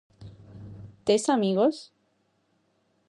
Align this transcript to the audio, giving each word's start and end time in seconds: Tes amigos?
Tes 1.09 1.29
amigos? 1.35 1.77